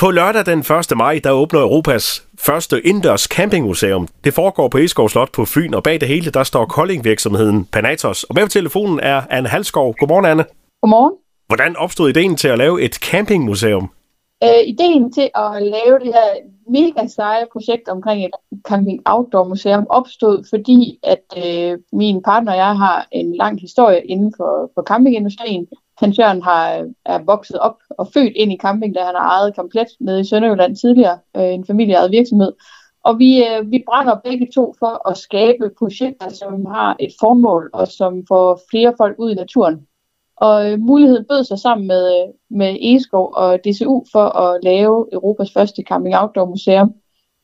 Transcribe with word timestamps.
På 0.00 0.10
lørdag 0.10 0.46
den 0.46 0.58
1. 0.58 0.96
maj, 0.96 1.20
der 1.24 1.30
åbner 1.30 1.60
Europas 1.60 2.28
første 2.38 2.86
indendørs 2.86 3.22
campingmuseum. 3.22 4.08
Det 4.24 4.34
foregår 4.34 4.68
på 4.68 4.78
Eskov 4.78 5.08
Slot 5.08 5.32
på 5.32 5.44
Fyn, 5.44 5.74
og 5.74 5.82
bag 5.82 6.00
det 6.00 6.08
hele, 6.08 6.30
der 6.30 6.42
står 6.42 6.64
Kolding-virksomheden 6.64 7.64
Panatos. 7.72 8.24
Og 8.24 8.34
med 8.34 8.42
på 8.42 8.48
telefonen 8.48 9.00
er 9.00 9.22
Anne 9.30 9.48
Halskov. 9.48 9.94
Godmorgen, 9.98 10.24
Anne. 10.24 10.44
Godmorgen. 10.82 11.14
Hvordan 11.46 11.76
opstod 11.76 12.08
ideen 12.08 12.36
til 12.36 12.48
at 12.48 12.58
lave 12.58 12.82
et 12.82 12.94
campingmuseum? 12.94 13.90
Øh, 14.44 14.62
ideen 14.66 15.12
til 15.12 15.30
at 15.34 15.62
lave 15.62 15.98
det 15.98 16.10
her 16.16 16.28
mega 16.70 17.06
seje 17.06 17.46
projekt 17.52 17.88
omkring 17.88 18.24
et 18.24 18.30
camping 18.68 19.02
outdoor 19.04 19.44
museum 19.44 19.86
opstod, 19.90 20.44
fordi 20.50 20.98
at 21.02 21.26
øh, 21.36 21.78
min 21.92 22.22
partner 22.22 22.52
og 22.52 22.58
jeg 22.58 22.76
har 22.76 23.06
en 23.12 23.36
lang 23.36 23.60
historie 23.60 24.06
inden 24.06 24.34
for, 24.36 24.70
for 24.74 24.82
campingindustrien. 24.82 25.66
Hans 25.98 26.18
Jørgen 26.18 26.42
har, 26.42 26.88
er 27.04 27.18
vokset 27.24 27.58
op 27.58 27.76
og 27.90 28.08
født 28.14 28.32
ind 28.36 28.52
i 28.52 28.58
camping, 28.62 28.94
da 28.94 29.00
han 29.00 29.14
har 29.14 29.28
ejet 29.30 29.56
komplet 29.56 29.86
nede 30.00 30.20
i 30.20 30.24
Sønderjylland 30.24 30.76
tidligere, 30.76 31.18
øh, 31.36 31.54
en 31.54 31.66
familieejet 31.66 32.10
virksomhed. 32.10 32.52
Og 33.04 33.18
vi, 33.18 33.44
øh, 33.44 33.70
vi 33.70 33.82
brænder 33.86 34.16
begge 34.24 34.48
to 34.54 34.74
for 34.78 35.08
at 35.10 35.16
skabe 35.16 35.70
projekter, 35.78 36.28
som 36.28 36.66
har 36.66 36.96
et 37.00 37.12
formål, 37.20 37.70
og 37.72 37.88
som 37.88 38.26
får 38.28 38.60
flere 38.70 38.94
folk 38.98 39.16
ud 39.18 39.30
i 39.30 39.34
naturen. 39.34 39.86
Og 40.36 40.72
øh, 40.72 40.78
muligheden 40.80 41.24
bød 41.28 41.44
sig 41.44 41.58
sammen 41.58 41.86
med, 41.86 42.04
øh, 42.16 42.56
med 42.58 42.76
Eskov 42.80 43.32
og 43.36 43.58
DCU 43.64 44.04
for 44.12 44.26
at 44.38 44.64
lave 44.64 45.06
Europas 45.12 45.52
første 45.52 45.82
camping 45.88 46.16
outdoor 46.16 46.46
museum, 46.46 46.94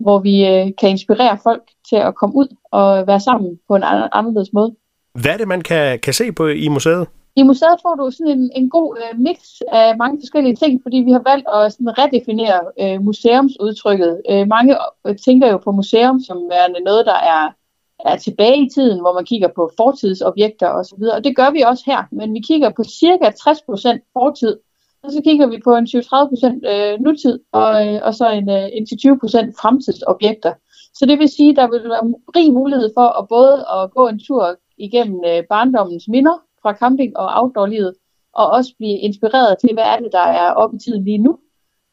hvor 0.00 0.18
vi 0.18 0.46
øh, 0.46 0.70
kan 0.78 0.90
inspirere 0.90 1.38
folk 1.42 1.62
til 1.88 1.96
at 1.96 2.14
komme 2.14 2.36
ud 2.36 2.56
og 2.72 3.06
være 3.06 3.20
sammen 3.20 3.58
på 3.68 3.76
en 3.76 3.82
anderledes 4.12 4.52
måde. 4.52 4.74
Hvad 5.12 5.32
er 5.32 5.36
det, 5.36 5.48
man 5.48 5.60
kan, 5.60 5.98
kan 5.98 6.12
se 6.12 6.32
på 6.32 6.46
i 6.46 6.68
museet? 6.68 7.06
I 7.36 7.42
museet 7.42 7.78
får 7.82 7.94
du 7.94 8.10
sådan 8.10 8.38
en, 8.38 8.50
en 8.56 8.70
god 8.70 8.96
øh, 9.02 9.18
mix 9.20 9.38
af 9.72 9.96
mange 9.96 10.20
forskellige 10.20 10.56
ting, 10.56 10.82
fordi 10.82 10.96
vi 10.96 11.12
har 11.12 11.22
valgt 11.30 11.48
at 11.48 11.72
sådan 11.72 11.98
redefinere 11.98 12.60
øh, 12.80 13.02
museumsudtrykket. 13.02 14.22
Øh, 14.30 14.48
mange 14.48 14.76
øh, 15.06 15.16
tænker 15.16 15.50
jo 15.50 15.58
på 15.58 15.70
museum 15.72 16.20
som 16.20 16.38
værende 16.50 16.80
noget, 16.80 17.06
der 17.06 17.18
er, 17.34 17.50
er 18.10 18.16
tilbage 18.16 18.66
i 18.66 18.68
tiden, 18.74 19.00
hvor 19.00 19.12
man 19.12 19.24
kigger 19.24 19.48
på 19.56 19.70
fortidsobjekter 19.76 20.68
osv. 20.68 21.02
Og 21.16 21.24
det 21.24 21.36
gør 21.36 21.50
vi 21.50 21.60
også 21.60 21.84
her, 21.86 22.02
men 22.12 22.34
vi 22.34 22.40
kigger 22.40 22.70
på 22.76 22.84
cirka 22.84 23.24
60% 23.24 24.10
fortid, 24.12 24.56
og 25.02 25.12
så 25.12 25.20
kigger 25.24 25.46
vi 25.46 25.58
på 25.64 25.76
en 25.76 25.86
20-30% 25.86 26.70
øh, 26.72 27.00
nutid, 27.00 27.38
og, 27.52 27.88
øh, 27.88 28.00
og 28.02 28.14
så 28.14 28.30
en, 28.30 28.48
øh, 28.50 28.68
en 28.72 28.84
20% 28.84 29.60
fremtidsobjekter. 29.60 30.52
Så 30.94 31.06
det 31.06 31.18
vil 31.18 31.28
sige, 31.28 31.50
at 31.50 31.56
der 31.56 31.68
vil 31.70 31.90
være 31.90 32.14
rig 32.36 32.52
mulighed 32.52 32.90
for 32.96 33.08
at 33.18 33.28
både 33.28 33.54
at 33.76 33.90
gå 33.96 34.08
en 34.08 34.20
tur 34.26 34.56
igennem 34.78 35.20
øh, 35.26 35.42
barndommens 35.50 36.08
minder, 36.08 36.43
fra 36.64 36.72
camping- 36.82 37.16
og 37.16 37.28
outdoor-livet, 37.40 37.92
og 38.40 38.46
også 38.56 38.70
blive 38.78 38.98
inspireret 39.08 39.58
til, 39.58 39.70
hvad 39.74 39.84
er 39.84 39.98
det, 40.02 40.10
der 40.12 40.26
er 40.42 40.50
oppe 40.62 40.76
i 40.76 40.80
tiden 40.84 41.04
lige 41.04 41.24
nu, 41.26 41.32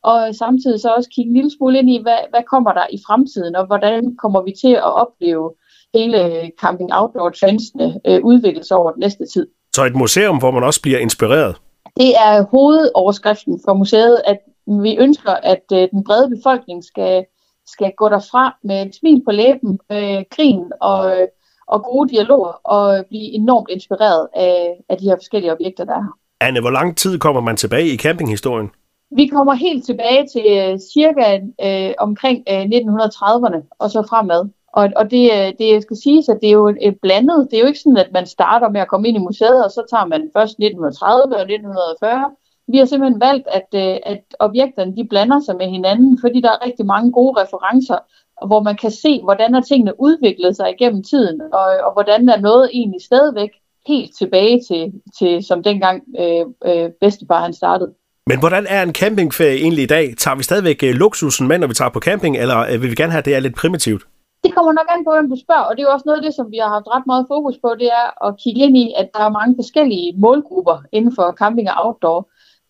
og 0.04 0.36
samtidig 0.36 0.80
så 0.80 0.90
også 0.98 1.10
kigge 1.16 1.30
en 1.30 1.36
lille 1.36 1.52
smule 1.58 1.80
ind 1.80 1.90
i, 1.90 2.02
hvad, 2.02 2.22
hvad 2.30 2.44
kommer 2.52 2.74
der 2.74 2.86
i 2.92 3.00
fremtiden, 3.08 3.56
og 3.56 3.66
hvordan 3.66 4.16
kommer 4.22 4.42
vi 4.42 4.54
til 4.62 4.74
at 4.74 4.94
opleve 5.04 5.54
hele 5.94 6.52
camping 6.62 6.90
outdoor 6.94 7.30
trendsene 7.30 8.00
øh, 8.08 8.20
udvikle 8.24 8.64
sig 8.64 8.78
over 8.78 8.92
den 8.92 9.00
næste 9.00 9.26
tid. 9.34 9.48
Så 9.76 9.86
et 9.86 9.96
museum, 9.96 10.38
hvor 10.38 10.52
man 10.52 10.64
også 10.64 10.82
bliver 10.82 11.00
inspireret? 11.00 11.56
Det 11.98 12.12
er 12.28 12.46
hovedoverskriften 12.52 13.60
for 13.66 13.74
museet, 13.74 14.22
at 14.26 14.40
vi 14.84 14.98
ønsker, 14.98 15.32
at 15.32 15.64
øh, 15.74 15.88
den 15.92 16.04
brede 16.04 16.30
befolkning 16.36 16.84
skal, 16.84 17.26
skal 17.68 17.92
gå 17.98 18.10
derfra 18.10 18.58
med 18.64 18.86
et 18.86 18.96
smil 18.96 19.22
på 19.26 19.32
læben, 19.32 19.80
øh, 19.92 20.24
grin 20.36 20.64
og, 20.82 21.28
og 21.72 21.84
gode 21.84 22.10
dialoger 22.10 22.54
og 22.64 23.06
blive 23.10 23.28
enormt 23.40 23.70
inspireret 23.70 24.28
af, 24.36 24.84
af 24.90 24.98
de 24.98 25.06
her 25.06 25.16
forskellige 25.16 25.54
objekter, 25.54 25.86
der 25.86 25.94
er 25.94 26.04
her. 26.08 26.16
Anne, 26.42 26.60
hvor 26.60 26.70
lang 26.70 26.98
tid 26.98 27.20
kommer 27.20 27.42
man 27.42 27.58
tilbage 27.58 27.94
i 27.94 27.98
campinghistorien? 27.98 28.70
Vi 29.16 29.28
kommer 29.28 29.54
helt 29.54 29.86
tilbage 29.86 30.24
til 30.34 30.46
øh, 30.58 30.80
cirka 30.94 31.28
øh, 31.68 31.94
omkring 32.00 32.44
øh, 32.52 32.64
1930'erne 32.64 33.60
og 33.80 33.92
så 33.92 34.02
fremad. 34.10 34.50
Og, 34.74 34.90
og 34.96 35.12
det, 35.12 35.26
øh, 35.38 35.54
det 35.60 35.82
skal 35.82 35.98
sige, 36.04 36.20
at 36.32 36.40
det 36.42 36.48
er 36.50 36.60
jo 36.62 36.68
et 36.82 36.98
blandet. 37.02 37.48
Det 37.52 37.58
er 37.58 37.62
jo 37.62 37.68
ikke 37.68 37.80
sådan, 37.80 38.06
at 38.06 38.12
man 38.14 38.26
starter 38.26 38.70
med 38.70 38.82
at 38.82 38.88
komme 38.88 39.08
ind 39.08 39.18
i 39.18 39.28
museet, 39.30 39.66
og 39.66 39.72
så 39.72 39.82
tager 39.92 40.06
man 40.06 40.22
først 40.36 40.54
1930 40.54 41.36
og 41.36 41.42
1940. 41.42 42.32
Vi 42.72 42.78
har 42.78 42.86
simpelthen 42.86 43.22
valgt, 43.22 43.48
at, 43.60 43.70
øh, 43.84 43.98
at 44.12 44.24
objekterne 44.40 44.96
de 44.98 45.08
blander 45.12 45.40
sig 45.40 45.56
med 45.62 45.68
hinanden, 45.76 46.20
fordi 46.24 46.42
der 46.42 46.52
er 46.52 46.66
rigtig 46.66 46.86
mange 46.86 47.12
gode 47.12 47.34
referencer 47.42 47.98
hvor 48.48 48.62
man 48.64 48.78
kan 48.78 48.92
se, 48.92 49.22
hvordan 49.24 49.54
har 49.54 49.62
tingene 49.62 49.94
udviklet 50.00 50.56
sig 50.56 50.70
igennem 50.72 51.04
tiden, 51.04 51.42
og, 51.42 51.66
og 51.86 51.94
hvordan 51.94 52.30
er 52.30 52.40
noget 52.40 52.70
egentlig 52.74 53.02
stadigvæk 53.02 53.50
helt 53.88 54.12
tilbage 54.18 54.62
til, 54.68 54.94
til 55.20 55.44
som 55.44 55.64
dengang 55.64 56.04
øh, 56.20 56.46
øh, 56.66 56.90
bedstefar 57.02 57.42
han 57.42 57.54
startede. 57.54 57.94
Men 58.28 58.40
hvordan 58.40 58.66
er 58.70 58.84
en 58.84 58.94
campingferie 58.94 59.58
egentlig 59.58 59.84
i 59.84 59.94
dag? 59.98 60.14
Tager 60.18 60.38
vi 60.38 60.44
stadigvæk 60.44 60.84
øh, 60.84 60.94
luksusen 60.94 61.48
med, 61.48 61.58
når 61.58 61.68
vi 61.68 61.74
tager 61.74 61.90
på 61.90 62.00
camping, 62.00 62.38
eller 62.38 62.60
øh, 62.60 62.82
vil 62.82 62.90
vi 62.90 62.96
gerne 62.96 63.12
have, 63.12 63.20
at 63.20 63.26
det 63.26 63.36
er 63.36 63.40
lidt 63.40 63.56
primitivt? 63.56 64.04
Det 64.44 64.56
kommer 64.56 64.72
nok 64.80 64.90
an 64.90 65.06
på, 65.06 65.12
hvem 65.16 65.30
du 65.30 65.38
spørger, 65.46 65.66
og 65.68 65.72
det 65.76 65.82
er 65.82 65.88
jo 65.90 65.94
også 65.94 66.08
noget 66.08 66.20
af 66.20 66.26
det, 66.26 66.34
som 66.36 66.52
vi 66.52 66.58
har 66.64 66.70
haft 66.76 66.88
ret 66.96 67.06
meget 67.12 67.26
fokus 67.34 67.56
på, 67.64 67.70
det 67.82 67.90
er 68.02 68.08
at 68.28 68.38
kigge 68.44 68.62
ind 68.66 68.78
i, 68.78 68.94
at 69.02 69.08
der 69.14 69.24
er 69.26 69.38
mange 69.40 69.56
forskellige 69.62 70.14
målgrupper 70.24 70.78
inden 70.92 71.12
for 71.18 71.28
camping 71.42 71.68
og 71.72 71.76
outdoor. 71.86 72.20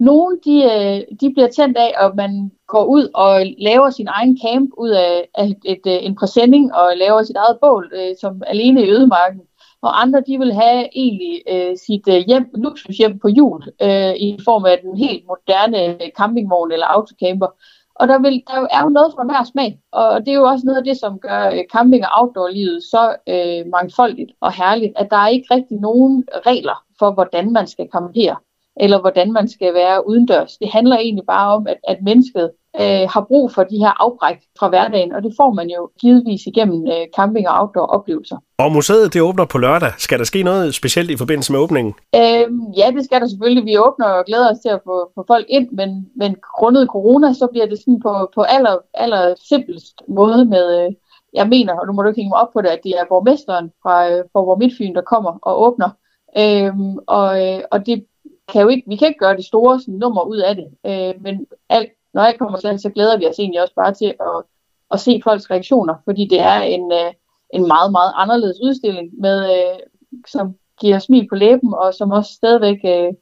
Nogle 0.10 0.40
de, 0.46 0.56
øh, 0.74 1.18
de 1.22 1.34
bliver 1.34 1.48
tændt 1.48 1.78
af, 1.78 1.92
at 2.06 2.16
man 2.16 2.52
går 2.68 2.86
ud 2.86 3.10
og 3.14 3.34
laver 3.58 3.90
sin 3.90 4.08
egen 4.08 4.38
camp 4.44 4.70
ud 4.78 4.90
af, 4.90 5.30
af 5.36 5.46
et, 5.46 5.60
et, 5.66 6.06
en 6.06 6.16
præsending 6.16 6.74
og 6.74 6.88
laver 6.96 7.24
sit 7.24 7.36
eget 7.36 7.58
bål 7.62 7.92
øh, 7.96 8.16
som 8.22 8.42
alene 8.48 8.82
i 8.86 8.92
ødemarken. 8.92 9.42
Og 9.82 10.02
andre 10.02 10.24
de 10.28 10.38
vil 10.38 10.54
have 10.54 10.90
egentlig 10.96 11.42
øh, 11.50 11.78
sit 11.86 12.08
øh, 12.08 12.24
hjem, 12.28 12.46
luksushjem 12.54 13.20
på 13.20 13.28
jul 13.28 13.62
øh, 13.82 14.14
i 14.28 14.40
form 14.46 14.66
af 14.66 14.80
den 14.84 14.98
helt 14.98 15.24
moderne 15.28 16.00
campingvogn 16.18 16.72
eller 16.72 16.86
autocamper. 16.86 17.48
Og 17.96 18.08
der, 18.08 18.20
vil, 18.20 18.44
der 18.48 18.68
er 18.72 18.84
jo 18.84 18.90
noget 18.90 19.14
fra 19.16 19.24
hver 19.24 19.44
smag, 19.44 19.80
og 19.92 20.20
det 20.20 20.32
er 20.32 20.40
jo 20.42 20.44
også 20.44 20.66
noget 20.66 20.78
af 20.78 20.84
det, 20.84 20.98
som 21.00 21.20
gør 21.20 21.64
camping- 21.74 22.06
og 22.06 22.12
outdoor-livet 22.22 22.84
så 22.84 23.16
øh, 23.34 23.72
mangfoldigt 23.72 24.32
og 24.42 24.52
herligt, 24.54 24.94
at 24.96 25.08
der 25.12 25.18
er 25.18 25.28
ikke 25.28 25.54
rigtig 25.56 25.78
nogen 25.80 26.24
regler 26.46 26.84
for, 27.00 27.12
hvordan 27.12 27.54
man 27.54 27.68
skal 27.68 27.88
campere 27.92 28.36
eller 28.80 29.00
hvordan 29.00 29.32
man 29.32 29.48
skal 29.48 29.74
være 29.74 30.08
udendørs. 30.08 30.58
Det 30.58 30.70
handler 30.72 30.98
egentlig 30.98 31.26
bare 31.28 31.56
om, 31.56 31.68
at, 31.68 31.78
at 31.88 31.98
mennesket 32.02 32.52
øh, 32.82 33.06
har 33.14 33.26
brug 33.28 33.52
for 33.52 33.64
de 33.64 33.78
her 33.78 34.04
afbræk 34.04 34.38
fra 34.60 34.70
hverdagen, 34.70 35.12
og 35.12 35.24
det 35.24 35.34
får 35.40 35.54
man 35.54 35.70
jo 35.70 35.90
givetvis 36.02 36.42
igennem 36.46 36.88
øh, 36.88 37.06
camping- 37.18 37.50
og 37.50 37.56
outdoor-oplevelser. 37.62 38.38
Og 38.58 38.72
museet 38.72 39.14
det 39.14 39.22
åbner 39.22 39.46
på 39.46 39.58
lørdag. 39.58 39.92
Skal 39.98 40.20
der 40.20 40.26
ske 40.26 40.44
noget 40.44 40.76
specielt 40.76 41.12
i 41.12 41.18
forbindelse 41.18 41.52
med 41.52 41.60
åbningen? 41.60 41.94
Øhm, 42.16 42.62
ja, 42.78 42.92
det 42.96 43.06
skal 43.06 43.22
der 43.22 43.28
selvfølgelig. 43.28 43.66
Vi 43.66 43.78
åbner 43.78 44.06
og 44.06 44.26
glæder 44.26 44.52
os 44.52 44.60
til 44.60 44.70
at 44.70 44.82
få, 44.84 45.12
få 45.16 45.24
folk 45.28 45.46
ind, 45.50 45.68
men, 45.72 45.90
men 46.16 46.36
grundet 46.58 46.88
corona, 46.88 47.34
så 47.34 47.48
bliver 47.52 47.66
det 47.66 47.78
sådan 47.78 48.00
på, 48.02 48.32
på 48.36 48.42
aller, 48.42 48.76
aller 48.94 49.36
simplest 49.50 49.96
måde 50.08 50.46
med, 50.46 50.86
øh, 50.86 50.92
jeg 51.34 51.48
mener, 51.48 51.74
og 51.80 51.88
nu 51.88 51.94
må 51.94 52.02
du 52.02 52.08
ikke 52.08 52.22
hænge 52.22 52.30
mig 52.30 52.42
op 52.42 52.54
på 52.54 52.62
det, 52.62 52.68
at 52.68 52.80
det 52.84 52.92
er 52.92 53.06
borgmesteren 53.10 53.72
fra, 53.84 54.10
øh, 54.10 54.24
fra 54.34 54.42
Vor 54.42 54.56
Midtfyn, 54.56 54.96
der 54.96 55.02
kommer 55.02 55.40
og 55.42 55.62
åbner. 55.62 55.90
Øhm, 56.38 56.98
og, 57.08 57.48
øh, 57.48 57.62
og 57.72 57.86
det 57.86 58.06
kan 58.52 58.62
jo 58.62 58.68
ikke, 58.68 58.84
vi 58.88 58.96
kan 58.96 59.08
ikke 59.08 59.20
gøre 59.20 59.38
det 59.38 59.46
store 59.46 59.80
sådan, 59.80 59.94
nummer 59.94 60.24
ud 60.24 60.38
af 60.38 60.56
det, 60.56 60.68
øh, 60.86 61.24
men 61.24 61.46
alt, 61.70 61.90
når 62.14 62.24
jeg 62.24 62.36
kommer 62.40 62.58
til, 62.58 62.80
så 62.80 62.90
glæder 62.90 63.18
vi 63.18 63.28
os 63.28 63.40
egentlig 63.40 63.62
også 63.62 63.76
bare 63.76 63.94
til 63.94 64.14
at, 64.20 64.44
at 64.92 65.00
se 65.00 65.22
folks 65.24 65.52
reaktioner, 65.52 65.96
fordi 66.06 66.28
det 66.30 66.40
er 66.40 66.62
en, 66.62 66.92
øh, 66.92 67.12
en 67.54 67.68
meget, 67.68 67.92
meget 67.92 68.14
anderledes 68.16 68.58
udstilling, 68.64 69.10
med, 69.20 69.38
øh, 69.58 69.80
som 70.28 70.56
giver 70.82 71.00
smil 71.00 71.28
på 71.30 71.36
læben, 71.36 71.74
og 71.74 71.94
som 71.94 72.12
også 72.12 72.34
stadigvæk 72.34 72.80
øh, 72.86 73.14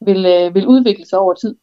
vil, 0.00 0.26
øh, 0.26 0.54
vil 0.54 0.66
udvikle 0.66 1.06
sig 1.06 1.18
over 1.18 1.34
tid. 1.34 1.56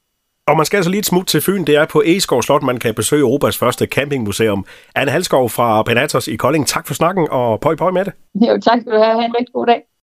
Og 0.48 0.58
man 0.58 0.66
skal 0.66 0.78
altså 0.78 0.92
lige 0.92 1.00
et 1.00 1.06
smut 1.06 1.28
til 1.28 1.42
Fyn. 1.42 1.64
Det 1.64 1.76
er 1.76 1.86
på 1.86 2.02
Egeskov 2.06 2.44
Slot, 2.44 2.64
man 2.64 2.78
kan 2.78 2.94
besøge 2.94 3.22
Europas 3.22 3.58
første 3.58 3.86
campingmuseum. 3.86 4.66
Anne 4.96 5.12
Halskov 5.12 5.50
fra 5.50 5.84
Penatos 5.84 6.28
i 6.28 6.36
Kolding. 6.36 6.68
Tak 6.68 6.88
for 6.88 6.94
snakken, 6.94 7.28
og 7.32 7.60
pøj 7.60 7.76
pøj 7.76 7.92
med 7.92 8.06
det. 8.06 8.14
Jo, 8.48 8.60
tak 8.62 8.82
skal 8.82 8.92
du 8.94 8.98
have. 8.98 9.16
Ha' 9.20 9.26
en 9.26 9.36
rigtig 9.36 9.54
god 9.54 9.66
dag. 9.66 9.82